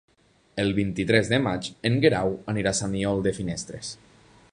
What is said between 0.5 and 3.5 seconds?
El vint-i-tres de maig en Guerau anirà a Sant Aniol de